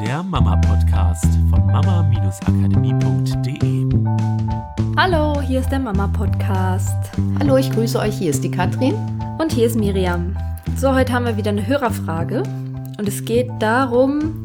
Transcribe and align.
der 0.00 0.22
Mama-Podcast 0.22 1.26
von 1.48 1.66
mama-akademie.de. 1.66 3.86
Hallo, 4.94 5.40
hier 5.40 5.60
ist 5.60 5.70
der 5.70 5.78
Mama-Podcast. 5.78 7.12
Hallo, 7.38 7.56
ich 7.56 7.70
grüße 7.70 7.98
euch. 7.98 8.18
Hier 8.18 8.28
ist 8.28 8.44
die 8.44 8.50
Katrin. 8.50 8.94
Und 9.38 9.52
hier 9.52 9.66
ist 9.66 9.76
Miriam. 9.76 10.36
So, 10.76 10.94
heute 10.94 11.14
haben 11.14 11.24
wir 11.24 11.38
wieder 11.38 11.50
eine 11.50 11.66
Hörerfrage. 11.66 12.42
Und 12.98 13.08
es 13.08 13.24
geht 13.24 13.50
darum, 13.58 14.44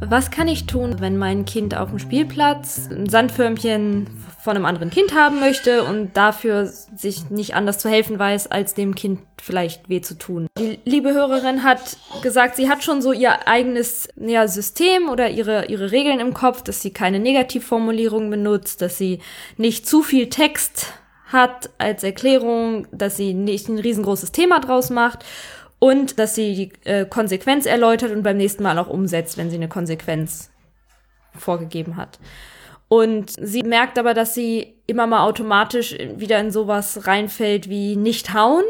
was 0.00 0.30
kann 0.30 0.48
ich 0.48 0.66
tun, 0.66 0.96
wenn 1.00 1.16
mein 1.16 1.44
Kind 1.44 1.76
auf 1.76 1.90
dem 1.90 1.98
Spielplatz 1.98 2.88
ein 2.90 3.08
Sandförmchen 3.08 4.06
von 4.42 4.56
einem 4.56 4.64
anderen 4.64 4.90
Kind 4.90 5.14
haben 5.14 5.40
möchte 5.40 5.82
und 5.82 6.16
dafür 6.16 6.66
sich 6.66 7.30
nicht 7.30 7.54
anders 7.54 7.78
zu 7.78 7.88
helfen 7.88 8.18
weiß, 8.18 8.48
als 8.48 8.74
dem 8.74 8.94
Kind 8.94 9.20
vielleicht 9.42 9.88
weh 9.88 10.00
zu 10.00 10.16
tun. 10.16 10.46
Die 10.58 10.78
liebe 10.84 11.12
Hörerin 11.12 11.64
hat 11.64 11.96
gesagt, 12.22 12.56
sie 12.56 12.68
hat 12.68 12.84
schon 12.84 13.02
so 13.02 13.12
ihr 13.12 13.48
eigenes 13.48 14.08
ja, 14.16 14.46
System 14.46 15.08
oder 15.08 15.30
ihre, 15.30 15.66
ihre 15.66 15.90
Regeln 15.90 16.20
im 16.20 16.32
Kopf, 16.32 16.62
dass 16.62 16.80
sie 16.80 16.92
keine 16.92 17.18
Negativformulierung 17.18 18.30
benutzt, 18.30 18.82
dass 18.82 18.98
sie 18.98 19.20
nicht 19.56 19.88
zu 19.88 20.02
viel 20.02 20.28
Text 20.28 20.92
hat 21.26 21.70
als 21.78 22.04
Erklärung, 22.04 22.86
dass 22.92 23.16
sie 23.16 23.34
nicht 23.34 23.68
ein 23.68 23.80
riesengroßes 23.80 24.30
Thema 24.30 24.60
draus 24.60 24.90
macht 24.90 25.24
und 25.78 26.18
dass 26.18 26.34
sie 26.34 26.54
die 26.54 26.88
äh, 26.88 27.04
Konsequenz 27.04 27.66
erläutert 27.66 28.12
und 28.12 28.22
beim 28.22 28.36
nächsten 28.36 28.62
Mal 28.62 28.78
auch 28.78 28.88
umsetzt, 28.88 29.36
wenn 29.36 29.50
sie 29.50 29.56
eine 29.56 29.68
Konsequenz 29.68 30.50
vorgegeben 31.34 31.96
hat. 31.96 32.18
Und 32.88 33.32
sie 33.40 33.62
merkt 33.62 33.98
aber, 33.98 34.14
dass 34.14 34.34
sie 34.34 34.74
immer 34.86 35.06
mal 35.06 35.24
automatisch 35.24 35.96
wieder 36.16 36.38
in 36.38 36.50
sowas 36.50 37.06
reinfällt 37.06 37.68
wie 37.68 37.96
nicht 37.96 38.32
hauen 38.32 38.64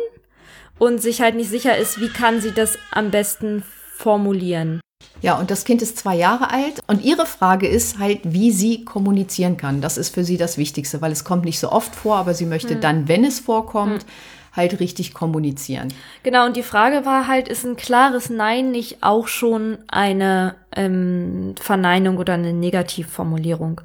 und 0.79 1.03
sich 1.03 1.21
halt 1.21 1.37
nicht 1.37 1.51
sicher 1.51 1.77
ist, 1.77 2.01
wie 2.01 2.09
kann 2.09 2.41
sie 2.41 2.53
das 2.53 2.79
am 2.91 3.11
besten 3.11 3.63
formulieren. 3.95 4.81
Ja, 5.23 5.39
und 5.39 5.51
das 5.51 5.65
Kind 5.65 5.83
ist 5.83 5.99
zwei 5.99 6.15
Jahre 6.15 6.51
alt 6.51 6.81
und 6.87 7.03
ihre 7.03 7.27
Frage 7.27 7.67
ist 7.67 7.99
halt, 7.99 8.21
wie 8.25 8.53
sie 8.53 8.85
kommunizieren 8.85 9.57
kann. 9.57 9.81
Das 9.81 9.99
ist 9.99 10.15
für 10.15 10.25
sie 10.25 10.37
das 10.37 10.59
Wichtigste, 10.59 11.01
weil 11.01 11.13
es 11.13 11.25
kommt 11.25 11.45
nicht 11.45 11.59
so 11.59 11.71
oft 11.71 11.95
vor, 11.95 12.17
aber 12.17 12.35
sie 12.35 12.47
möchte 12.47 12.75
hm. 12.75 12.81
dann, 12.81 13.09
wenn 13.09 13.25
es 13.25 13.41
vorkommt, 13.41 14.03
hm 14.03 14.09
halt 14.57 14.81
richtig 14.81 15.15
kommunizieren. 15.15 15.89
Genau, 16.23 16.47
und 16.47 16.57
die 16.57 16.63
Frage 16.63 17.05
war 17.05 17.27
halt, 17.27 17.49
ist 17.49 17.65
ein 17.65 17.77
klares 17.77 18.31
Nein 18.31 18.71
nicht 18.71 19.03
auch 19.03 19.29
schon 19.29 19.79
eine 19.89 20.57
ähm, 20.75 21.55
Verneinung 21.61 22.19
oder 22.19 22.35
eine 22.35 22.53
Negativformulierung? 22.53 23.81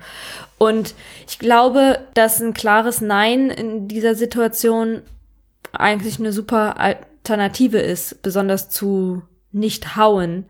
Und 0.57 0.95
ich 1.27 1.39
glaube, 1.39 1.99
dass 2.13 2.41
ein 2.41 2.53
klares 2.53 3.01
Nein 3.01 3.49
in 3.49 3.87
dieser 3.87 4.15
Situation 4.15 5.01
eigentlich 5.73 6.19
eine 6.19 6.31
super 6.31 6.79
Alternative 6.79 7.79
ist, 7.79 8.21
besonders 8.21 8.69
zu 8.69 9.21
nicht 9.51 9.95
hauen, 9.95 10.45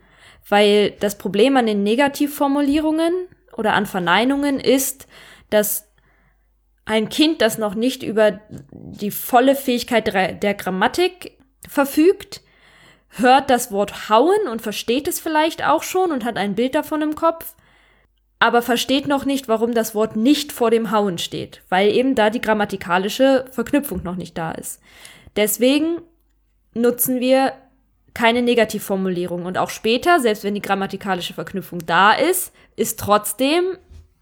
weil 0.48 0.92
das 1.00 1.18
Problem 1.18 1.58
an 1.58 1.66
den 1.66 1.84
Negativformulierungen 1.84 3.14
oder 3.56 3.74
an 3.74 3.86
Verneinungen 3.86 4.60
ist, 4.60 5.08
dass 5.50 5.91
ein 6.92 7.08
Kind, 7.08 7.42
das 7.42 7.58
noch 7.58 7.74
nicht 7.74 8.04
über 8.04 8.42
die 8.52 9.12
volle 9.12 9.56
Fähigkeit 9.56 10.14
der 10.44 10.54
Grammatik 10.54 11.38
verfügt, 11.68 12.42
hört 13.12 13.50
das 13.50 13.72
Wort 13.72 14.10
hauen 14.10 14.50
und 14.52 14.62
versteht 14.62 15.08
es 15.08 15.22
vielleicht 15.22 15.66
auch 15.66 15.84
schon 15.84 16.12
und 16.12 16.26
hat 16.26 16.36
ein 16.36 16.54
Bild 16.54 16.76
davon 16.76 17.02
im 17.02 17.16
Kopf, 17.16 17.56
aber 18.40 18.62
versteht 18.62 19.08
noch 19.08 19.24
nicht, 19.24 19.48
warum 19.48 19.74
das 19.74 19.96
Wort 19.96 20.18
nicht 20.18 20.52
vor 20.52 20.70
dem 20.70 20.92
Hauen 20.92 21.18
steht, 21.18 21.62
weil 21.70 21.92
eben 21.92 22.14
da 22.14 22.30
die 22.30 22.42
grammatikalische 22.42 23.46
Verknüpfung 23.52 24.04
noch 24.04 24.18
nicht 24.18 24.38
da 24.38 24.52
ist. 24.52 24.82
Deswegen 25.38 26.02
nutzen 26.74 27.22
wir 27.22 27.54
keine 28.14 28.42
Negativformulierung 28.42 29.46
und 29.46 29.58
auch 29.58 29.70
später, 29.70 30.20
selbst 30.20 30.44
wenn 30.44 30.56
die 30.56 30.62
grammatikalische 30.62 31.36
Verknüpfung 31.36 31.86
da 31.86 32.12
ist, 32.12 32.52
ist 32.76 33.00
trotzdem 33.00 33.78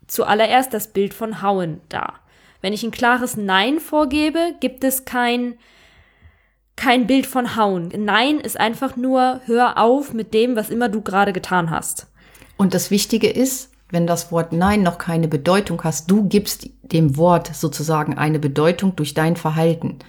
zuallererst 0.06 0.72
das 0.72 0.90
Bild 0.90 1.16
von 1.16 1.42
Hauen 1.42 1.82
da. 1.90 2.20
Wenn 2.62 2.74
ich 2.74 2.84
ein 2.84 2.92
klares 2.92 3.38
Nein 3.38 3.80
vorgebe, 3.80 4.54
gibt 4.60 4.84
es 4.84 5.06
kein, 5.06 5.56
kein 6.76 7.08
Bild 7.08 7.26
von 7.26 7.56
Hauen. 7.56 7.92
Nein 7.98 8.40
ist 8.40 8.60
einfach 8.60 8.96
nur, 8.96 9.42
hör 9.46 9.78
auf 9.78 10.14
mit 10.14 10.34
dem, 10.34 10.56
was 10.56 10.70
immer 10.70 10.90
du 10.90 11.02
gerade 11.02 11.34
getan 11.34 11.70
hast. 11.70 12.08
Und 12.58 12.74
das 12.74 12.92
Wichtige 12.92 13.30
ist, 13.30 13.72
wenn 13.90 14.06
das 14.06 14.32
Wort 14.32 14.52
Nein 14.52 14.84
noch 14.84 14.98
keine 14.98 15.28
Bedeutung 15.28 15.84
hast, 15.84 16.12
du 16.12 16.28
gibst 16.28 16.70
dem 16.84 17.18
Wort 17.18 17.56
sozusagen 17.56 18.18
eine 18.18 18.40
Bedeutung 18.40 18.96
durch 18.96 19.14
dein 19.14 19.36
Verhalten. 19.36 20.00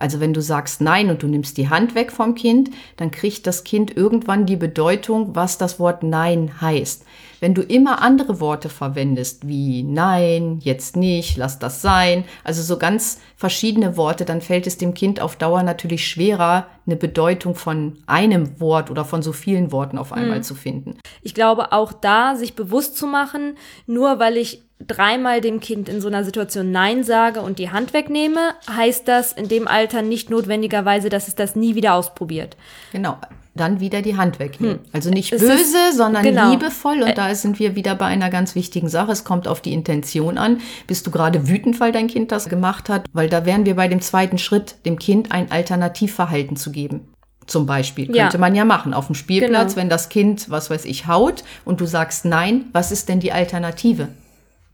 Also 0.00 0.18
wenn 0.18 0.32
du 0.32 0.40
sagst 0.40 0.80
Nein 0.80 1.10
und 1.10 1.22
du 1.22 1.28
nimmst 1.28 1.58
die 1.58 1.68
Hand 1.68 1.94
weg 1.94 2.10
vom 2.10 2.34
Kind, 2.34 2.70
dann 2.96 3.10
kriegt 3.10 3.46
das 3.46 3.64
Kind 3.64 3.96
irgendwann 3.96 4.46
die 4.46 4.56
Bedeutung, 4.56 5.36
was 5.36 5.58
das 5.58 5.78
Wort 5.78 6.02
Nein 6.02 6.60
heißt. 6.60 7.04
Wenn 7.38 7.54
du 7.54 7.62
immer 7.62 8.02
andere 8.02 8.40
Worte 8.40 8.70
verwendest, 8.70 9.46
wie 9.46 9.82
Nein, 9.82 10.58
jetzt 10.62 10.96
nicht, 10.96 11.36
lass 11.36 11.58
das 11.58 11.82
sein, 11.82 12.24
also 12.44 12.62
so 12.62 12.78
ganz 12.78 13.20
verschiedene 13.36 13.96
Worte, 13.98 14.24
dann 14.24 14.40
fällt 14.40 14.66
es 14.66 14.78
dem 14.78 14.94
Kind 14.94 15.20
auf 15.20 15.36
Dauer 15.36 15.62
natürlich 15.62 16.06
schwerer, 16.06 16.66
eine 16.86 16.96
Bedeutung 16.96 17.54
von 17.54 17.98
einem 18.06 18.58
Wort 18.58 18.90
oder 18.90 19.04
von 19.04 19.22
so 19.22 19.32
vielen 19.32 19.70
Worten 19.70 19.98
auf 19.98 20.12
einmal 20.12 20.36
hm. 20.36 20.42
zu 20.42 20.54
finden. 20.54 20.98
Ich 21.22 21.34
glaube 21.34 21.72
auch 21.72 21.92
da, 21.92 22.36
sich 22.36 22.56
bewusst 22.56 22.96
zu 22.96 23.06
machen, 23.06 23.56
nur 23.86 24.18
weil 24.18 24.38
ich 24.38 24.62
dreimal 24.86 25.40
dem 25.40 25.60
Kind 25.60 25.88
in 25.88 26.00
so 26.00 26.08
einer 26.08 26.24
Situation 26.24 26.72
Nein 26.72 27.04
sage 27.04 27.40
und 27.40 27.58
die 27.58 27.70
Hand 27.70 27.92
wegnehme, 27.92 28.54
heißt 28.68 29.06
das 29.06 29.32
in 29.32 29.48
dem 29.48 29.68
Alter 29.68 30.02
nicht 30.02 30.30
notwendigerweise, 30.30 31.08
dass 31.08 31.28
es 31.28 31.34
das 31.34 31.56
nie 31.56 31.74
wieder 31.74 31.94
ausprobiert. 31.94 32.56
Genau. 32.92 33.18
Dann 33.54 33.80
wieder 33.80 34.00
die 34.00 34.16
Hand 34.16 34.38
wegnehmen. 34.38 34.76
Hm. 34.76 34.84
Also 34.92 35.10
nicht 35.10 35.32
es 35.32 35.42
böse, 35.42 35.76
ist, 35.90 35.96
sondern 35.96 36.22
genau. 36.22 36.50
liebevoll. 36.50 37.02
Und 37.02 37.18
da 37.18 37.34
sind 37.34 37.58
wir 37.58 37.74
wieder 37.74 37.94
bei 37.96 38.06
einer 38.06 38.30
ganz 38.30 38.54
wichtigen 38.54 38.88
Sache. 38.88 39.10
Es 39.10 39.24
kommt 39.24 39.48
auf 39.48 39.60
die 39.60 39.72
Intention 39.72 40.38
an. 40.38 40.60
Bist 40.86 41.06
du 41.06 41.10
gerade 41.10 41.48
wütend, 41.48 41.80
weil 41.80 41.90
dein 41.90 42.06
Kind 42.06 42.30
das 42.30 42.48
gemacht 42.48 42.88
hat? 42.88 43.06
Weil 43.12 43.28
da 43.28 43.44
wären 43.44 43.66
wir 43.66 43.74
bei 43.74 43.88
dem 43.88 44.00
zweiten 44.00 44.38
Schritt, 44.38 44.76
dem 44.86 44.98
Kind 44.98 45.32
ein 45.32 45.50
Alternativverhalten 45.50 46.56
zu 46.56 46.70
geben. 46.70 47.12
Zum 47.46 47.66
Beispiel. 47.66 48.14
Ja. 48.14 48.24
Könnte 48.24 48.38
man 48.38 48.54
ja 48.54 48.64
machen. 48.64 48.94
Auf 48.94 49.06
dem 49.06 49.16
Spielplatz, 49.16 49.74
genau. 49.74 49.82
wenn 49.82 49.88
das 49.88 50.08
Kind, 50.08 50.48
was 50.48 50.70
weiß 50.70 50.84
ich, 50.84 51.08
haut 51.08 51.42
und 51.64 51.80
du 51.80 51.86
sagst 51.86 52.24
nein, 52.24 52.66
was 52.72 52.92
ist 52.92 53.08
denn 53.08 53.18
die 53.18 53.32
Alternative? 53.32 54.08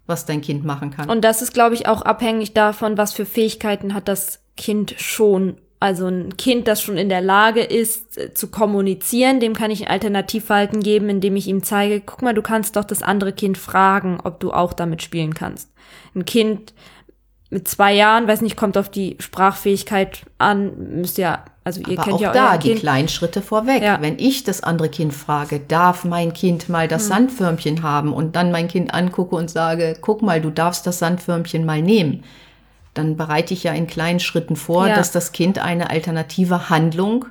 Was 0.07 0.27
dein 0.27 0.41
Kind 0.41 0.65
machen 0.65 0.91
kann. 0.91 1.09
Und 1.09 1.23
das 1.23 1.43
ist, 1.43 1.53
glaube 1.53 1.75
ich, 1.75 1.89
auch 1.89 2.03
abhängig 2.03 2.55
davon, 2.55 2.97
was 2.97 3.13
für 3.13 3.27
Fähigkeiten 3.27 3.95
hat 3.95 4.09
das 4.09 4.41
Kind 4.57 4.95
schon. 4.99 5.57
Also 5.79 6.07
ein 6.07 6.37
Kind, 6.39 6.69
das 6.69 6.81
schon 6.81 6.97
in 6.97 7.11
der 7.11 7.21
Lage 7.21 7.61
ist 7.61 8.17
äh, 8.17 8.33
zu 8.33 8.49
kommunizieren, 8.49 9.41
dem 9.41 9.53
kann 9.53 9.71
ich 9.71 9.83
ein 9.83 9.91
Alternativverhalten 9.91 10.83
geben, 10.83 11.11
indem 11.11 11.37
ich 11.37 11.49
ihm 11.49 11.63
zeige, 11.63 12.01
guck 12.01 12.23
mal, 12.23 12.33
du 12.33 12.41
kannst 12.41 12.77
doch 12.77 12.85
das 12.85 13.03
andere 13.03 13.33
Kind 13.33 13.59
fragen, 13.59 14.19
ob 14.25 14.41
du 14.41 14.53
auch 14.53 14.73
damit 14.73 15.03
spielen 15.03 15.35
kannst. 15.35 15.71
Ein 16.15 16.25
Kind 16.25 16.73
mit 17.57 17.67
zwei 17.67 17.95
Jahren, 17.95 18.29
weiß 18.29 18.43
nicht, 18.43 18.55
kommt 18.55 18.77
auf 18.77 18.91
die 18.91 19.17
Sprachfähigkeit 19.19 20.27
an, 20.37 20.73
müsst 21.01 21.17
ja 21.17 21.43
also 21.65 21.81
ihr 21.81 21.99
Aber 21.99 22.03
kennt 22.03 22.17
auch 22.17 22.21
ja 22.21 22.33
da 22.33 22.59
die 22.59 22.69
kind. 22.69 22.81
kleinen 22.81 23.09
Schritte 23.09 23.41
vorweg. 23.41 23.83
Ja. 23.83 23.99
Wenn 24.03 24.19
ich 24.19 24.45
das 24.45 24.63
andere 24.63 24.91
Kind 24.91 25.15
frage, 25.15 25.59
darf 25.59 26.05
mein 26.05 26.35
Kind 26.35 26.69
mal 26.69 26.87
das 26.87 27.05
hm. 27.05 27.09
Sandförmchen 27.09 27.83
haben 27.83 28.13
und 28.13 28.37
dann 28.37 28.53
mein 28.53 28.69
Kind 28.69 28.93
angucke 28.93 29.35
und 29.35 29.51
sage, 29.51 29.97
guck 30.03 30.21
mal, 30.21 30.43
du 30.43 30.51
darfst 30.51 30.87
das 30.87 30.99
Sandförmchen 30.99 31.65
mal 31.65 31.81
nehmen, 31.81 32.25
dann 32.93 33.17
bereite 33.17 33.55
ich 33.55 33.65
ja 33.65 33.73
in 33.73 33.87
kleinen 33.87 34.21
Schritten 34.21 34.57
vor, 34.57 34.89
ja. 34.89 34.95
dass 34.95 35.11
das 35.11 35.33
Kind 35.33 35.59
eine 35.59 35.89
alternative 35.89 36.69
Handlung 36.69 37.25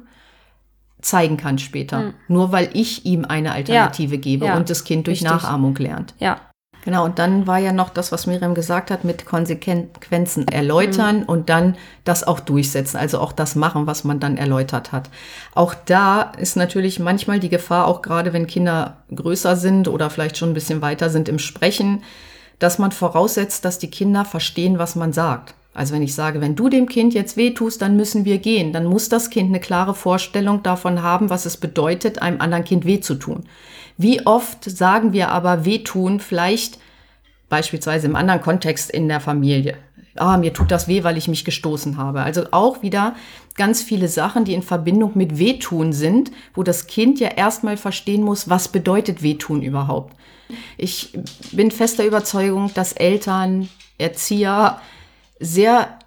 zeigen 1.02 1.38
kann 1.38 1.60
später. 1.60 2.00
Hm. 2.00 2.14
Nur 2.30 2.52
weil 2.52 2.72
ich 2.74 3.06
ihm 3.06 3.26
eine 3.26 3.52
Alternative 3.52 4.16
ja. 4.16 4.22
gebe 4.22 4.46
und 4.56 4.72
das 4.72 4.86
Kind 4.86 5.06
durch 5.06 5.22
Richtig. 5.22 5.32
Nachahmung 5.32 5.76
lernt. 5.76 6.16
Ja. 6.18 6.42
Genau, 6.86 7.04
und 7.04 7.18
dann 7.18 7.48
war 7.48 7.58
ja 7.58 7.74
noch 7.74 7.90
das, 7.90 8.12
was 8.12 8.28
Miriam 8.28 8.54
gesagt 8.54 8.92
hat, 8.92 9.04
mit 9.04 9.26
Konsequenzen 9.26 10.48
erläutern 10.48 11.22
mhm. 11.22 11.24
und 11.24 11.50
dann 11.50 11.78
das 12.04 12.24
auch 12.24 12.40
durchsetzen, 12.40 12.98
also 12.98 13.20
auch 13.20 13.32
das 13.32 13.56
machen, 13.56 13.88
was 13.88 14.04
man 14.04 14.20
dann 14.20 14.38
erläutert 14.38 14.92
hat. 14.92 15.10
Auch 15.56 15.74
da 15.74 16.22
ist 16.38 16.56
natürlich 16.56 17.00
manchmal 17.00 17.40
die 17.40 17.50
Gefahr, 17.50 17.88
auch 17.88 18.04
gerade 18.04 18.34
wenn 18.34 18.46
Kinder 18.46 18.98
größer 19.14 19.56
sind 19.56 19.88
oder 19.88 20.12
vielleicht 20.12 20.38
schon 20.38 20.52
ein 20.52 20.54
bisschen 20.54 20.84
weiter 20.84 21.10
sind 21.10 21.28
im 21.28 21.40
Sprechen, 21.40 22.04
dass 22.60 22.78
man 22.78 22.92
voraussetzt, 22.92 23.66
dass 23.66 23.80
die 23.80 23.90
Kinder 23.90 24.24
verstehen, 24.24 24.78
was 24.78 24.96
man 24.96 25.12
sagt. 25.12 25.56
Also 25.74 25.94
wenn 25.94 26.04
ich 26.04 26.14
sage, 26.14 26.40
wenn 26.40 26.56
du 26.56 26.70
dem 26.70 26.88
Kind 26.88 27.16
jetzt 27.16 27.36
wehtust, 27.36 27.82
dann 27.82 27.98
müssen 27.98 28.26
wir 28.26 28.38
gehen, 28.38 28.74
dann 28.74 28.86
muss 28.86 29.10
das 29.10 29.32
Kind 29.32 29.50
eine 29.50 29.60
klare 29.60 29.96
Vorstellung 29.96 30.62
davon 30.62 31.02
haben, 31.02 31.32
was 31.32 31.48
es 31.48 31.58
bedeutet, 31.58 32.22
einem 32.22 32.40
anderen 32.42 32.64
Kind 32.64 32.86
weh 32.86 33.00
zu 33.00 33.16
tun. 33.16 33.46
Wie 33.98 34.26
oft 34.26 34.64
sagen 34.64 35.14
wir 35.14 35.30
aber 35.30 35.66
wehtun, 35.66 36.20
vielleicht 36.20 36.80
beispielsweise 37.50 38.08
im 38.08 38.16
anderen 38.16 38.42
Kontext 38.42 38.92
in 38.92 39.08
der 39.08 39.20
Familie. 39.20 39.78
Ah, 40.16 40.38
mir 40.38 40.54
tut 40.54 40.72
das 40.72 40.88
weh, 40.88 41.04
weil 41.04 41.18
ich 41.18 41.28
mich 41.28 41.44
gestoßen 41.44 41.98
habe. 41.98 42.22
Also 42.22 42.46
auch 42.52 42.82
wieder 42.82 43.16
ganz 43.56 43.82
viele 43.82 44.08
Sachen, 44.08 44.46
die 44.46 44.54
in 44.54 44.64
Verbindung 44.64 45.12
mit 45.16 45.38
Wehtun 45.38 45.94
sind, 45.94 46.32
wo 46.54 46.64
das 46.64 46.88
Kind 46.88 47.20
ja 47.20 47.30
erstmal 47.30 47.78
verstehen 47.78 48.24
muss, 48.24 48.50
was 48.50 48.70
bedeutet 48.70 49.24
Wehtun 49.24 49.62
überhaupt. 49.62 50.16
Ich 50.78 51.18
bin 51.52 51.72
fester 51.72 52.06
Überzeugung, 52.06 52.72
dass 52.74 52.94
Eltern, 52.94 53.70
Erzieher 53.98 54.80
sehr 55.40 56.00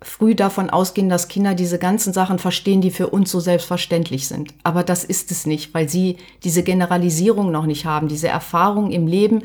früh 0.00 0.34
davon 0.34 0.70
ausgehen, 0.70 1.08
dass 1.08 1.28
Kinder 1.28 1.54
diese 1.54 1.78
ganzen 1.78 2.12
Sachen 2.12 2.38
verstehen, 2.38 2.80
die 2.80 2.90
für 2.90 3.08
uns 3.08 3.30
so 3.30 3.40
selbstverständlich 3.40 4.28
sind. 4.28 4.54
Aber 4.62 4.84
das 4.84 5.04
ist 5.04 5.30
es 5.30 5.46
nicht, 5.46 5.74
weil 5.74 5.88
sie 5.88 6.18
diese 6.44 6.62
Generalisierung 6.62 7.50
noch 7.50 7.66
nicht 7.66 7.84
haben, 7.84 8.08
diese 8.08 8.28
Erfahrung 8.28 8.90
im 8.92 9.06
Leben. 9.06 9.42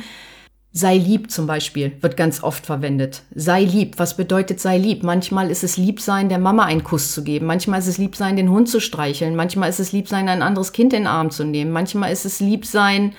Sei 0.76 0.98
lieb 0.98 1.30
zum 1.30 1.46
Beispiel 1.46 1.94
wird 2.02 2.18
ganz 2.18 2.42
oft 2.42 2.66
verwendet. 2.66 3.24
Sei 3.36 3.64
lieb. 3.64 4.00
Was 4.00 4.18
bedeutet 4.18 4.60
sei 4.60 4.80
lieb? 4.80 5.04
Manchmal 5.04 5.52
ist 5.52 5.64
es 5.64 5.78
lieb 5.78 6.02
sein, 6.02 6.30
der 6.30 6.40
Mama 6.40 6.66
einen 6.66 6.84
Kuss 6.84 7.14
zu 7.14 7.24
geben. 7.24 7.46
Manchmal 7.46 7.80
ist 7.80 7.88
es 7.88 8.00
lieb 8.00 8.16
sein, 8.16 8.38
den 8.38 8.50
Hund 8.50 8.68
zu 8.68 8.80
streicheln. 8.80 9.36
Manchmal 9.36 9.70
ist 9.70 9.80
es 9.80 9.92
lieb 9.92 10.08
sein, 10.08 10.28
ein 10.30 10.42
anderes 10.42 10.72
Kind 10.72 10.94
in 10.94 11.02
den 11.02 11.08
Arm 11.08 11.30
zu 11.30 11.44
nehmen. 11.44 11.72
Manchmal 11.72 12.12
ist 12.12 12.26
es 12.26 12.40
lieb 12.40 12.66
sein, 12.66 13.14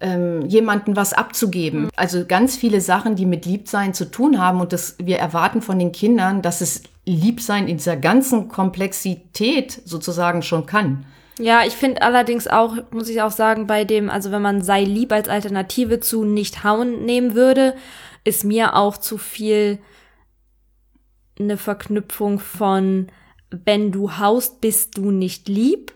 ähm, 0.00 0.46
jemanden 0.46 0.96
was 0.96 1.12
abzugeben. 1.12 1.84
Mhm. 1.84 1.90
Also 1.96 2.24
ganz 2.26 2.56
viele 2.56 2.80
Sachen, 2.80 3.16
die 3.16 3.26
mit 3.26 3.46
Liebsein 3.46 3.94
zu 3.94 4.10
tun 4.10 4.38
haben 4.38 4.60
und 4.60 4.72
das, 4.72 4.96
wir 4.98 5.18
erwarten 5.18 5.62
von 5.62 5.78
den 5.78 5.92
Kindern, 5.92 6.42
dass 6.42 6.60
es 6.60 6.82
Liebsein 7.04 7.68
in 7.68 7.78
dieser 7.78 7.96
ganzen 7.96 8.48
Komplexität 8.48 9.80
sozusagen 9.84 10.42
schon 10.42 10.66
kann. 10.66 11.06
Ja, 11.38 11.64
ich 11.66 11.74
finde 11.74 12.02
allerdings 12.02 12.48
auch, 12.48 12.76
muss 12.90 13.08
ich 13.08 13.20
auch 13.22 13.30
sagen, 13.30 13.66
bei 13.66 13.84
dem, 13.84 14.08
also 14.10 14.32
wenn 14.32 14.42
man 14.42 14.62
sei 14.62 14.84
lieb 14.84 15.12
als 15.12 15.28
Alternative 15.28 16.00
zu 16.00 16.24
nicht 16.24 16.64
hauen 16.64 17.04
nehmen 17.04 17.34
würde, 17.34 17.74
ist 18.24 18.44
mir 18.44 18.74
auch 18.74 18.96
zu 18.96 19.18
viel 19.18 19.78
eine 21.38 21.58
Verknüpfung 21.58 22.38
von, 22.38 23.08
wenn 23.50 23.92
du 23.92 24.18
haust, 24.18 24.60
bist 24.60 24.96
du 24.96 25.10
nicht 25.10 25.48
lieb 25.48 25.95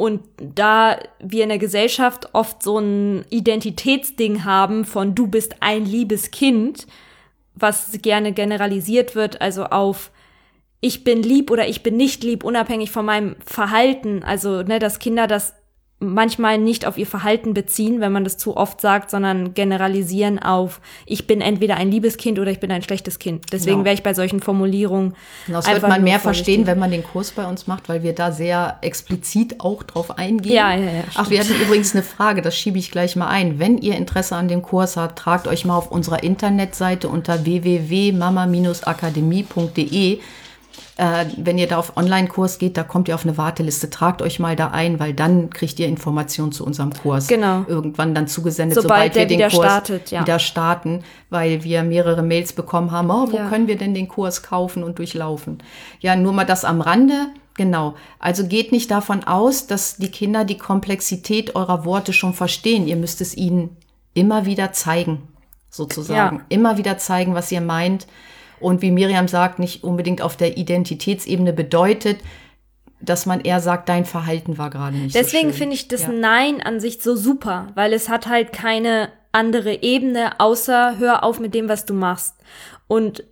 und 0.00 0.22
da 0.38 0.98
wir 1.18 1.42
in 1.42 1.50
der 1.50 1.58
Gesellschaft 1.58 2.30
oft 2.32 2.62
so 2.62 2.78
ein 2.78 3.26
Identitätsding 3.28 4.44
haben 4.44 4.86
von 4.86 5.14
du 5.14 5.26
bist 5.26 5.56
ein 5.60 5.84
liebes 5.84 6.30
Kind, 6.30 6.86
was 7.54 7.92
gerne 8.00 8.32
generalisiert 8.32 9.14
wird, 9.14 9.42
also 9.42 9.64
auf 9.64 10.10
ich 10.80 11.04
bin 11.04 11.22
lieb 11.22 11.50
oder 11.50 11.68
ich 11.68 11.82
bin 11.82 11.98
nicht 11.98 12.24
lieb, 12.24 12.44
unabhängig 12.44 12.90
von 12.90 13.04
meinem 13.04 13.36
Verhalten. 13.44 14.22
Also, 14.22 14.62
ne, 14.62 14.78
dass 14.78 15.00
Kinder 15.00 15.26
das 15.26 15.54
manchmal 16.00 16.56
nicht 16.56 16.86
auf 16.86 16.96
ihr 16.96 17.06
Verhalten 17.06 17.52
beziehen, 17.52 18.00
wenn 18.00 18.10
man 18.10 18.24
das 18.24 18.38
zu 18.38 18.56
oft 18.56 18.80
sagt, 18.80 19.10
sondern 19.10 19.52
generalisieren 19.52 20.38
auf, 20.38 20.80
ich 21.04 21.26
bin 21.26 21.42
entweder 21.42 21.76
ein 21.76 21.90
liebes 21.90 22.16
Kind 22.16 22.38
oder 22.38 22.50
ich 22.50 22.58
bin 22.58 22.72
ein 22.72 22.82
schlechtes 22.82 23.18
Kind. 23.18 23.52
Deswegen 23.52 23.76
genau. 23.76 23.84
wäre 23.84 23.94
ich 23.94 24.02
bei 24.02 24.14
solchen 24.14 24.40
Formulierungen. 24.40 25.14
Das 25.46 25.68
wird 25.68 25.82
man 25.82 26.02
mehr 26.02 26.18
verstehen, 26.18 26.66
wenn 26.66 26.78
man 26.78 26.90
den 26.90 27.04
Kurs 27.04 27.32
bei 27.32 27.46
uns 27.46 27.66
macht, 27.66 27.90
weil 27.90 28.02
wir 28.02 28.14
da 28.14 28.32
sehr 28.32 28.78
explizit 28.80 29.60
auch 29.60 29.82
drauf 29.82 30.18
eingehen. 30.18 30.54
Ja, 30.54 30.74
ja, 30.74 30.84
ja. 30.84 31.04
Ach, 31.14 31.28
wir 31.28 31.40
hatten 31.40 31.52
übrigens 31.62 31.94
eine 31.94 32.02
Frage, 32.02 32.40
das 32.40 32.56
schiebe 32.56 32.78
ich 32.78 32.90
gleich 32.90 33.14
mal 33.14 33.28
ein. 33.28 33.58
Wenn 33.58 33.76
ihr 33.76 33.96
Interesse 33.96 34.36
an 34.36 34.48
dem 34.48 34.62
Kurs 34.62 34.96
habt, 34.96 35.18
tragt 35.18 35.46
euch 35.46 35.66
mal 35.66 35.76
auf 35.76 35.92
unserer 35.92 36.22
Internetseite 36.22 37.10
unter 37.10 37.44
www.mama-akademie.de 37.44 40.20
äh, 41.00 41.24
wenn 41.38 41.56
ihr 41.56 41.66
da 41.66 41.78
auf 41.78 41.96
Online-Kurs 41.96 42.58
geht, 42.58 42.76
da 42.76 42.82
kommt 42.82 43.08
ihr 43.08 43.14
auf 43.14 43.24
eine 43.24 43.38
Warteliste. 43.38 43.88
Tragt 43.88 44.20
euch 44.20 44.38
mal 44.38 44.54
da 44.54 44.68
ein, 44.68 45.00
weil 45.00 45.14
dann 45.14 45.48
kriegt 45.48 45.80
ihr 45.80 45.88
Informationen 45.88 46.52
zu 46.52 46.62
unserem 46.62 46.92
Kurs. 46.92 47.26
Genau. 47.26 47.64
Irgendwann 47.66 48.14
dann 48.14 48.28
zugesendet, 48.28 48.74
sobald, 48.74 49.14
sobald 49.14 49.14
wir 49.14 49.26
den 49.26 49.38
wieder 49.38 49.48
Kurs 49.48 49.64
startet, 49.64 50.10
ja. 50.10 50.20
wieder 50.20 50.38
starten, 50.38 51.02
weil 51.30 51.64
wir 51.64 51.84
mehrere 51.84 52.22
Mails 52.22 52.52
bekommen 52.52 52.90
haben, 52.90 53.10
oh, 53.10 53.32
wo 53.32 53.38
ja. 53.38 53.48
können 53.48 53.66
wir 53.66 53.78
denn 53.78 53.94
den 53.94 54.08
Kurs 54.08 54.42
kaufen 54.42 54.84
und 54.84 54.98
durchlaufen? 54.98 55.62
Ja, 56.00 56.16
nur 56.16 56.34
mal 56.34 56.44
das 56.44 56.66
am 56.66 56.82
Rande. 56.82 57.28
Genau. 57.54 57.94
Also 58.18 58.46
geht 58.46 58.70
nicht 58.70 58.90
davon 58.90 59.24
aus, 59.24 59.66
dass 59.66 59.96
die 59.96 60.10
Kinder 60.10 60.44
die 60.44 60.58
Komplexität 60.58 61.56
eurer 61.56 61.86
Worte 61.86 62.12
schon 62.12 62.34
verstehen. 62.34 62.86
Ihr 62.86 62.96
müsst 62.96 63.22
es 63.22 63.34
ihnen 63.34 63.78
immer 64.12 64.44
wieder 64.44 64.72
zeigen, 64.72 65.28
sozusagen. 65.70 66.36
Ja. 66.36 66.44
Immer 66.50 66.76
wieder 66.76 66.98
zeigen, 66.98 67.34
was 67.34 67.50
ihr 67.50 67.62
meint 67.62 68.06
und 68.60 68.82
wie 68.82 68.90
Miriam 68.90 69.28
sagt, 69.28 69.58
nicht 69.58 69.82
unbedingt 69.82 70.22
auf 70.22 70.36
der 70.36 70.56
Identitätsebene 70.56 71.52
bedeutet, 71.52 72.18
dass 73.00 73.26
man 73.26 73.40
eher 73.40 73.60
sagt, 73.60 73.88
dein 73.88 74.04
Verhalten 74.04 74.58
war 74.58 74.70
gerade 74.70 74.96
nicht 74.96 75.14
Deswegen 75.14 75.52
so 75.52 75.56
finde 75.56 75.74
ich 75.74 75.88
das 75.88 76.02
ja. 76.02 76.12
Nein 76.12 76.62
an 76.62 76.80
sich 76.80 77.02
so 77.02 77.16
super, 77.16 77.68
weil 77.74 77.92
es 77.92 78.08
hat 78.08 78.26
halt 78.26 78.52
keine 78.52 79.10
andere 79.32 79.82
Ebene, 79.82 80.38
außer 80.38 80.98
hör 80.98 81.24
auf 81.24 81.40
mit 81.40 81.54
dem, 81.54 81.68
was 81.68 81.86
du 81.86 81.94
machst. 81.94 82.36
Und 82.88 83.24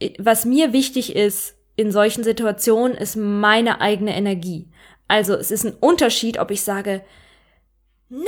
äh, 0.00 0.12
was 0.18 0.44
mir 0.44 0.72
wichtig 0.72 1.16
ist 1.16 1.56
in 1.74 1.90
solchen 1.90 2.22
Situationen, 2.22 2.96
ist 2.96 3.16
meine 3.16 3.80
eigene 3.80 4.14
Energie. 4.14 4.68
Also 5.08 5.34
es 5.34 5.50
ist 5.50 5.64
ein 5.64 5.74
Unterschied, 5.80 6.38
ob 6.38 6.50
ich 6.50 6.62
sage, 6.62 7.02
nein! 8.08 8.24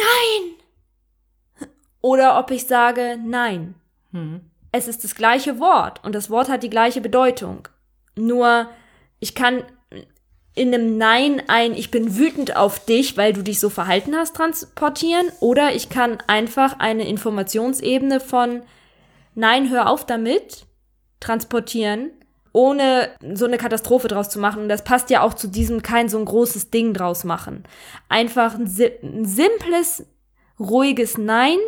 Oder 2.00 2.38
ob 2.38 2.50
ich 2.50 2.66
sage, 2.66 3.18
nein. 3.22 3.74
Hm 4.12 4.49
es 4.72 4.88
ist 4.88 5.04
das 5.04 5.14
gleiche 5.14 5.58
Wort 5.58 6.04
und 6.04 6.14
das 6.14 6.30
Wort 6.30 6.48
hat 6.48 6.62
die 6.62 6.70
gleiche 6.70 7.00
Bedeutung. 7.00 7.68
Nur 8.16 8.68
ich 9.18 9.34
kann 9.34 9.64
in 10.54 10.74
einem 10.74 10.98
Nein 10.98 11.42
ein 11.46 11.74
Ich 11.74 11.90
bin 11.90 12.16
wütend 12.16 12.56
auf 12.56 12.84
dich, 12.84 13.16
weil 13.16 13.32
du 13.32 13.42
dich 13.42 13.60
so 13.60 13.70
verhalten 13.70 14.14
hast, 14.16 14.36
transportieren. 14.36 15.30
Oder 15.40 15.74
ich 15.74 15.88
kann 15.88 16.18
einfach 16.26 16.78
eine 16.78 17.08
Informationsebene 17.08 18.20
von 18.20 18.62
Nein, 19.34 19.70
hör 19.70 19.88
auf 19.88 20.04
damit 20.04 20.66
transportieren, 21.20 22.10
ohne 22.52 23.10
so 23.34 23.44
eine 23.44 23.58
Katastrophe 23.58 24.08
draus 24.08 24.28
zu 24.28 24.40
machen. 24.40 24.62
Und 24.62 24.68
das 24.68 24.84
passt 24.84 25.08
ja 25.10 25.22
auch 25.22 25.34
zu 25.34 25.48
diesem 25.48 25.82
kein 25.82 26.08
so 26.08 26.18
ein 26.18 26.24
großes 26.24 26.70
Ding 26.70 26.94
draus 26.94 27.24
machen. 27.24 27.64
Einfach 28.08 28.54
ein, 28.54 28.64
ein 29.02 29.24
simples, 29.24 30.04
ruhiges 30.58 31.16
Nein 31.16 31.58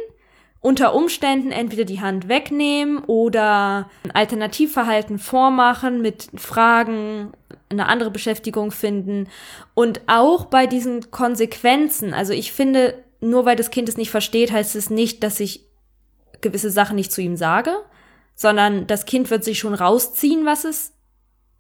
unter 0.62 0.94
Umständen 0.94 1.50
entweder 1.50 1.84
die 1.84 2.00
Hand 2.00 2.28
wegnehmen 2.28 2.98
oder 3.04 3.90
ein 4.04 4.12
Alternativverhalten 4.12 5.18
vormachen 5.18 6.00
mit 6.00 6.28
Fragen, 6.36 7.32
eine 7.68 7.86
andere 7.86 8.12
Beschäftigung 8.12 8.70
finden 8.70 9.28
und 9.74 10.02
auch 10.06 10.44
bei 10.46 10.68
diesen 10.68 11.10
Konsequenzen. 11.10 12.14
Also 12.14 12.32
ich 12.32 12.52
finde, 12.52 13.02
nur 13.20 13.44
weil 13.44 13.56
das 13.56 13.70
Kind 13.70 13.88
es 13.88 13.96
nicht 13.96 14.12
versteht, 14.12 14.52
heißt 14.52 14.76
es 14.76 14.88
nicht, 14.88 15.24
dass 15.24 15.40
ich 15.40 15.66
gewisse 16.40 16.70
Sachen 16.70 16.94
nicht 16.94 17.10
zu 17.10 17.20
ihm 17.20 17.36
sage, 17.36 17.72
sondern 18.36 18.86
das 18.86 19.04
Kind 19.04 19.30
wird 19.30 19.42
sich 19.42 19.58
schon 19.58 19.74
rausziehen, 19.74 20.46
was 20.46 20.64
es 20.64 20.92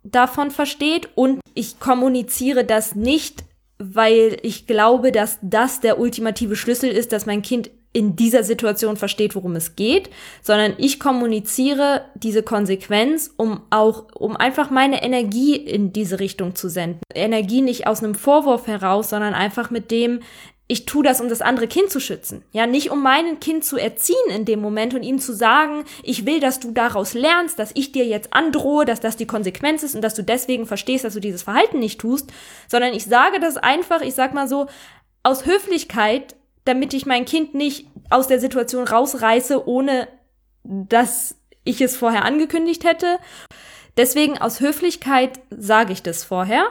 davon 0.04 0.52
versteht 0.52 1.08
und 1.16 1.40
ich 1.54 1.80
kommuniziere 1.80 2.64
das 2.64 2.94
nicht, 2.94 3.44
weil 3.78 4.36
ich 4.42 4.68
glaube, 4.68 5.10
dass 5.10 5.38
das 5.42 5.80
der 5.80 5.98
ultimative 5.98 6.54
Schlüssel 6.54 6.90
ist, 6.90 7.10
dass 7.10 7.26
mein 7.26 7.42
Kind 7.42 7.70
in 7.92 8.16
dieser 8.16 8.42
Situation 8.42 8.96
versteht, 8.96 9.34
worum 9.34 9.54
es 9.54 9.76
geht, 9.76 10.08
sondern 10.42 10.74
ich 10.78 10.98
kommuniziere 10.98 12.06
diese 12.14 12.42
Konsequenz, 12.42 13.32
um 13.36 13.60
auch, 13.70 14.06
um 14.14 14.36
einfach 14.36 14.70
meine 14.70 15.02
Energie 15.02 15.56
in 15.56 15.92
diese 15.92 16.18
Richtung 16.18 16.54
zu 16.54 16.68
senden. 16.68 17.00
Energie 17.14 17.60
nicht 17.60 17.86
aus 17.86 18.02
einem 18.02 18.14
Vorwurf 18.14 18.66
heraus, 18.66 19.10
sondern 19.10 19.34
einfach 19.34 19.70
mit 19.70 19.90
dem, 19.90 20.20
ich 20.68 20.86
tue 20.86 21.04
das, 21.04 21.20
um 21.20 21.28
das 21.28 21.42
andere 21.42 21.66
Kind 21.66 21.90
zu 21.90 22.00
schützen. 22.00 22.44
Ja, 22.52 22.66
nicht 22.66 22.90
um 22.90 23.02
meinen 23.02 23.40
Kind 23.40 23.62
zu 23.62 23.76
erziehen 23.76 24.16
in 24.34 24.46
dem 24.46 24.62
Moment 24.62 24.94
und 24.94 25.02
ihm 25.02 25.18
zu 25.18 25.34
sagen, 25.34 25.84
ich 26.02 26.24
will, 26.24 26.40
dass 26.40 26.60
du 26.60 26.70
daraus 26.70 27.12
lernst, 27.12 27.58
dass 27.58 27.72
ich 27.74 27.92
dir 27.92 28.06
jetzt 28.06 28.32
androhe, 28.32 28.86
dass 28.86 29.00
das 29.00 29.18
die 29.18 29.26
Konsequenz 29.26 29.82
ist 29.82 29.94
und 29.94 30.00
dass 30.00 30.14
du 30.14 30.22
deswegen 30.22 30.64
verstehst, 30.64 31.04
dass 31.04 31.12
du 31.12 31.20
dieses 31.20 31.42
Verhalten 31.42 31.78
nicht 31.78 32.00
tust, 32.00 32.32
sondern 32.68 32.94
ich 32.94 33.04
sage 33.04 33.38
das 33.38 33.58
einfach, 33.58 34.00
ich 34.00 34.14
sag 34.14 34.32
mal 34.32 34.48
so, 34.48 34.66
aus 35.22 35.44
Höflichkeit 35.44 36.36
damit 36.64 36.94
ich 36.94 37.06
mein 37.06 37.24
Kind 37.24 37.54
nicht 37.54 37.86
aus 38.12 38.26
der 38.26 38.40
Situation 38.40 38.86
rausreiße, 38.86 39.66
ohne 39.66 40.08
dass 40.64 41.36
ich 41.64 41.80
es 41.80 41.96
vorher 41.96 42.24
angekündigt 42.24 42.84
hätte. 42.84 43.18
Deswegen 43.96 44.38
aus 44.38 44.60
Höflichkeit 44.60 45.40
sage 45.50 45.92
ich 45.92 46.02
das 46.02 46.24
vorher. 46.24 46.64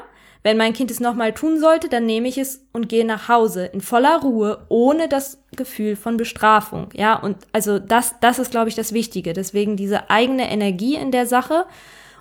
Wenn 0.43 0.57
mein 0.57 0.73
Kind 0.73 0.89
es 0.89 0.99
nochmal 0.99 1.33
tun 1.33 1.59
sollte, 1.59 1.87
dann 1.87 2.07
nehme 2.07 2.27
ich 2.27 2.39
es 2.39 2.65
und 2.73 2.89
gehe 2.89 3.05
nach 3.05 3.27
Hause 3.27 3.65
in 3.65 3.81
voller 3.81 4.21
Ruhe, 4.21 4.65
ohne 4.69 5.07
das 5.07 5.37
Gefühl 5.55 5.95
von 5.95 6.17
Bestrafung. 6.17 6.89
Ja, 6.93 7.13
und 7.15 7.37
also 7.51 7.77
das, 7.77 8.15
das 8.21 8.39
ist, 8.39 8.49
glaube 8.49 8.69
ich, 8.69 8.75
das 8.75 8.91
Wichtige. 8.91 9.33
Deswegen 9.33 9.77
diese 9.77 10.09
eigene 10.09 10.49
Energie 10.49 10.95
in 10.95 11.11
der 11.11 11.27
Sache 11.27 11.65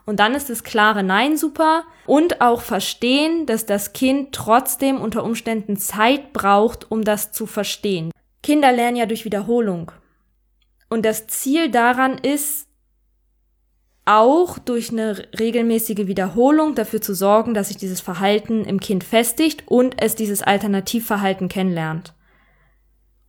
und 0.04 0.20
dann 0.20 0.34
ist 0.34 0.50
das 0.50 0.64
klare 0.64 1.02
Nein 1.02 1.36
super 1.36 1.84
und 2.04 2.40
auch 2.40 2.60
verstehen, 2.60 3.46
dass 3.46 3.64
das 3.64 3.92
Kind 3.92 4.32
trotzdem 4.32 5.00
unter 5.00 5.24
Umständen 5.24 5.76
Zeit 5.76 6.32
braucht, 6.32 6.90
um 6.90 7.04
das 7.04 7.32
zu 7.32 7.46
verstehen. 7.46 8.10
Kinder 8.42 8.72
lernen 8.72 8.96
ja 8.96 9.06
durch 9.06 9.24
Wiederholung. 9.24 9.92
Und 10.88 11.04
das 11.04 11.26
Ziel 11.26 11.70
daran 11.70 12.18
ist, 12.18 12.66
auch 14.06 14.58
durch 14.58 14.90
eine 14.90 15.28
regelmäßige 15.38 16.06
Wiederholung 16.06 16.74
dafür 16.74 17.00
zu 17.00 17.14
sorgen, 17.14 17.54
dass 17.54 17.68
sich 17.68 17.76
dieses 17.76 18.00
Verhalten 18.00 18.64
im 18.64 18.80
Kind 18.80 19.04
festigt 19.04 19.64
und 19.66 20.02
es 20.02 20.16
dieses 20.16 20.42
Alternativverhalten 20.42 21.48
kennenlernt. 21.48 22.14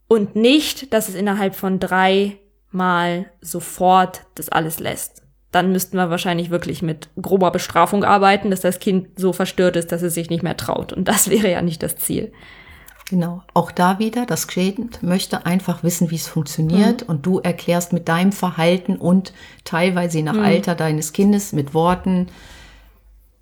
Und 0.07 0.35
nicht, 0.35 0.93
dass 0.93 1.07
es 1.07 1.15
innerhalb 1.15 1.55
von 1.55 1.79
drei 1.79 2.37
Mal 2.71 3.31
sofort 3.41 4.21
das 4.35 4.49
alles 4.49 4.79
lässt 4.79 5.21
dann 5.51 5.71
müssten 5.71 5.97
wir 5.97 6.09
wahrscheinlich 6.09 6.49
wirklich 6.49 6.81
mit 6.81 7.09
grober 7.21 7.51
Bestrafung 7.51 8.03
arbeiten, 8.03 8.49
dass 8.49 8.61
das 8.61 8.79
Kind 8.79 9.19
so 9.19 9.33
verstört 9.33 9.75
ist, 9.75 9.91
dass 9.91 10.01
es 10.01 10.13
sich 10.13 10.29
nicht 10.29 10.43
mehr 10.43 10.57
traut. 10.57 10.93
Und 10.93 11.07
das 11.07 11.29
wäre 11.29 11.51
ja 11.51 11.61
nicht 11.61 11.83
das 11.83 11.97
Ziel. 11.97 12.31
Genau. 13.09 13.43
Auch 13.53 13.71
da 13.71 13.99
wieder, 13.99 14.25
das 14.25 14.47
Kind 14.47 15.03
möchte 15.03 15.45
einfach 15.45 15.83
wissen, 15.83 16.11
wie 16.11 16.15
es 16.15 16.27
funktioniert. 16.27 17.03
Mhm. 17.03 17.09
Und 17.09 17.25
du 17.25 17.39
erklärst 17.39 17.93
mit 17.93 18.07
deinem 18.07 18.31
Verhalten 18.31 18.95
und 18.95 19.33
teilweise 19.65 20.21
nach 20.23 20.33
mhm. 20.33 20.43
Alter 20.43 20.75
deines 20.75 21.11
Kindes 21.11 21.51
mit 21.51 21.73
Worten, 21.73 22.27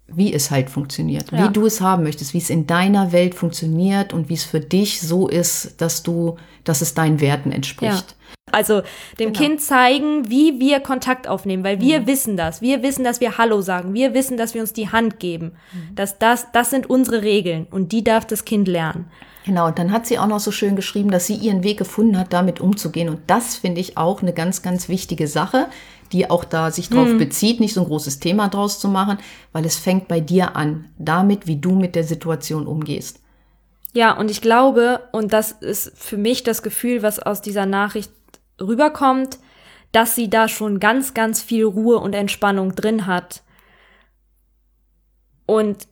wie 0.07 0.33
es 0.33 0.51
halt 0.51 0.69
funktioniert, 0.69 1.31
ja. 1.31 1.47
wie 1.47 1.53
du 1.53 1.65
es 1.65 1.81
haben 1.81 2.03
möchtest, 2.03 2.33
wie 2.33 2.39
es 2.39 2.49
in 2.49 2.67
deiner 2.67 3.11
Welt 3.11 3.35
funktioniert 3.35 4.13
und 4.13 4.29
wie 4.29 4.33
es 4.33 4.43
für 4.43 4.59
dich 4.59 5.01
so 5.01 5.27
ist, 5.27 5.79
dass 5.81 6.03
du, 6.03 6.37
dass 6.63 6.81
es 6.81 6.93
deinen 6.93 7.21
Werten 7.21 7.51
entspricht. 7.51 8.11
Ja. 8.11 8.18
Also 8.51 8.81
dem 9.19 9.33
genau. 9.33 9.39
Kind 9.39 9.61
zeigen, 9.61 10.29
wie 10.29 10.59
wir 10.59 10.79
Kontakt 10.79 11.27
aufnehmen, 11.27 11.63
weil 11.63 11.79
wir 11.79 12.01
mhm. 12.01 12.07
wissen 12.07 12.37
das. 12.37 12.61
Wir 12.61 12.83
wissen, 12.83 13.03
dass 13.03 13.21
wir 13.21 13.37
Hallo 13.37 13.61
sagen. 13.61 13.93
Wir 13.93 14.13
wissen, 14.13 14.37
dass 14.37 14.53
wir 14.53 14.61
uns 14.61 14.73
die 14.73 14.91
Hand 14.91 15.19
geben. 15.19 15.51
Mhm. 15.71 15.95
Dass 15.95 16.17
das, 16.17 16.47
das 16.51 16.69
sind 16.69 16.89
unsere 16.89 17.21
Regeln 17.21 17.67
und 17.69 17.91
die 17.91 18.03
darf 18.03 18.25
das 18.25 18.45
Kind 18.45 18.67
lernen. 18.67 19.05
Genau, 19.45 19.67
und 19.67 19.79
dann 19.79 19.91
hat 19.91 20.05
sie 20.05 20.19
auch 20.19 20.27
noch 20.27 20.39
so 20.39 20.51
schön 20.51 20.75
geschrieben, 20.75 21.11
dass 21.11 21.25
sie 21.25 21.35
ihren 21.35 21.63
Weg 21.63 21.77
gefunden 21.77 22.17
hat, 22.19 22.33
damit 22.33 22.59
umzugehen. 22.59 23.09
Und 23.09 23.21
das 23.27 23.55
finde 23.55 23.81
ich 23.81 23.97
auch 23.97 24.21
eine 24.21 24.33
ganz, 24.33 24.61
ganz 24.61 24.89
wichtige 24.89 25.27
Sache, 25.27 25.67
die 26.11 26.29
auch 26.29 26.43
da 26.43 26.71
sich 26.71 26.89
drauf 26.89 27.07
mhm. 27.07 27.17
bezieht, 27.17 27.59
nicht 27.59 27.73
so 27.73 27.81
ein 27.81 27.87
großes 27.87 28.19
Thema 28.19 28.49
draus 28.49 28.79
zu 28.79 28.89
machen, 28.89 29.17
weil 29.51 29.65
es 29.65 29.77
fängt 29.77 30.07
bei 30.07 30.19
dir 30.19 30.55
an, 30.55 30.85
damit, 30.97 31.47
wie 31.47 31.55
du 31.55 31.71
mit 31.71 31.95
der 31.95 32.03
Situation 32.03 32.67
umgehst. 32.67 33.21
Ja, 33.93 34.15
und 34.15 34.29
ich 34.29 34.41
glaube, 34.41 35.01
und 35.11 35.33
das 35.33 35.51
ist 35.51 35.91
für 35.95 36.17
mich 36.17 36.43
das 36.43 36.61
Gefühl, 36.61 37.01
was 37.01 37.19
aus 37.19 37.41
dieser 37.41 37.65
Nachricht 37.65 38.11
rüberkommt, 38.59 39.39
dass 39.91 40.15
sie 40.15 40.29
da 40.29 40.47
schon 40.47 40.79
ganz, 40.79 41.13
ganz 41.13 41.41
viel 41.41 41.65
Ruhe 41.65 41.97
und 41.97 42.13
Entspannung 42.13 42.75
drin 42.75 43.05
hat. 43.05 43.41
Und 45.45 45.87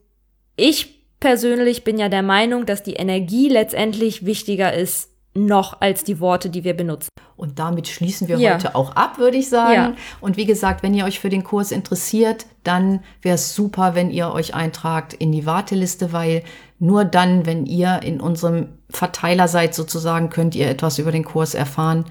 ich 0.56 0.98
persönlich 1.20 1.84
bin 1.84 1.98
ja 1.98 2.10
der 2.10 2.22
Meinung, 2.22 2.66
dass 2.66 2.84
die 2.84 2.94
Energie 2.94 3.50
letztendlich 3.50 4.26
wichtiger 4.26 4.74
ist 4.74 5.10
noch 5.34 5.82
als 5.82 6.04
die 6.04 6.20
Worte, 6.20 6.50
die 6.50 6.64
wir 6.64 6.76
benutzen. 6.76 7.10
Und 7.36 7.60
damit 7.60 7.88
schließen 7.88 8.28
wir 8.28 8.40
ja. 8.40 8.56
heute 8.56 8.76
auch 8.76 8.96
ab, 8.96 9.20
würde 9.20 9.38
ich 9.38 9.50
sagen. 9.50 9.74
Ja. 9.74 9.96
Und 10.20 10.38
wie 10.38 10.46
gesagt, 10.46 10.82
wenn 10.82 10.96
ihr 10.96 11.06
euch 11.06 11.20
für 11.20 11.30
den 11.30 11.44
Kurs 11.44 11.72
interessiert, 11.72 12.48
dann 12.64 13.04
wäre 13.22 13.36
es 13.36 13.54
super, 13.54 13.94
wenn 13.94 14.10
ihr 14.10 14.32
euch 14.32 14.56
eintragt 14.56 15.14
in 15.14 15.32
die 15.32 15.46
Warteliste, 15.46 16.12
weil 16.12 16.44
nur 16.80 17.06
dann, 17.06 17.46
wenn 17.46 17.68
ihr 17.68 18.02
in 18.04 18.20
unserem 18.20 18.70
Verteiler 18.90 19.48
seid, 19.48 19.76
sozusagen, 19.76 20.30
könnt 20.30 20.56
ihr 20.56 20.68
etwas 20.68 20.98
über 20.98 21.12
den 21.12 21.24
Kurs 21.24 21.54
erfahren. 21.54 22.06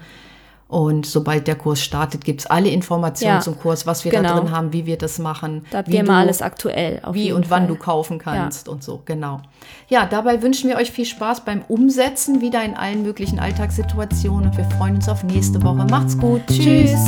Und 0.67 1.05
sobald 1.05 1.47
der 1.47 1.55
Kurs 1.55 1.81
startet, 1.81 2.25
gibt 2.25 2.41
es 2.41 2.45
alle 2.45 2.69
Informationen 2.69 3.35
ja, 3.35 3.41
zum 3.41 3.57
Kurs, 3.57 3.87
was 3.87 4.03
wir 4.03 4.11
genau. 4.11 4.35
da 4.35 4.39
drin 4.39 4.51
haben, 4.51 4.73
wie 4.73 4.85
wir 4.85 4.97
das 4.97 5.17
machen. 5.17 5.65
Da 5.71 5.77
habt 5.79 5.87
ihr 5.87 6.01
immer 6.01 6.17
alles 6.17 6.41
aktuell. 6.41 7.01
wie 7.13 7.31
und 7.31 7.47
Fall. 7.47 7.61
wann 7.61 7.69
du 7.69 7.75
kaufen 7.75 8.19
kannst 8.19 8.67
ja. 8.67 8.73
und 8.73 8.83
so, 8.83 9.01
genau. 9.05 9.39
Ja, 9.87 10.05
dabei 10.05 10.41
wünschen 10.41 10.69
wir 10.69 10.75
euch 10.75 10.91
viel 10.91 11.05
Spaß 11.05 11.45
beim 11.45 11.61
Umsetzen, 11.69 12.41
wieder 12.41 12.65
in 12.65 12.75
allen 12.75 13.03
möglichen 13.03 13.39
Alltagssituationen. 13.39 14.49
Und 14.49 14.57
wir 14.57 14.65
freuen 14.71 14.95
uns 14.95 15.07
auf 15.07 15.23
nächste 15.23 15.63
Woche. 15.63 15.85
Macht's 15.89 16.17
gut. 16.17 16.41
Tschüss. 16.47 16.99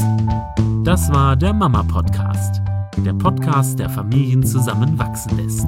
Das 0.86 1.12
war 1.12 1.36
der 1.36 1.51
Mama 1.51 1.84
Podcast. 1.84 2.62
Der 3.06 3.13
Podcast, 3.13 3.80
der 3.80 3.89
Familien 3.89 4.46
zusammenwachsen 4.46 5.38
lässt. 5.38 5.68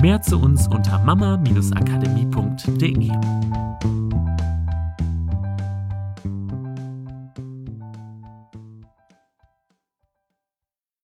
Mehr 0.00 0.22
zu 0.22 0.38
uns 0.38 0.66
unter 0.68 0.98
mama-akademie.de. 0.98 3.10